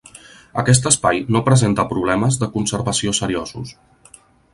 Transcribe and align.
Aquest 0.61 0.87
espai 0.91 1.19
no 1.35 1.41
presenta 1.49 1.85
problemes 1.91 2.39
de 2.45 2.47
conservació 2.57 3.13
seriosos. 3.19 3.75